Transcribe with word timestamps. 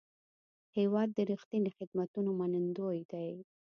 هېواد 0.77 1.09
د 1.13 1.19
رښتیني 1.31 1.71
خدمتونو 1.77 2.29
منندوی 2.39 2.99
دی. 3.11 3.31